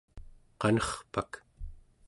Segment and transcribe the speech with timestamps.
[0.61, 1.31] qanerpak